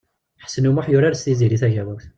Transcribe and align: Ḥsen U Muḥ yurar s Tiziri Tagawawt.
Ḥsen 0.43 0.69
U 0.69 0.71
Muḥ 0.73 0.85
yurar 0.89 1.13
s 1.15 1.21
Tiziri 1.25 1.57
Tagawawt. 1.61 2.05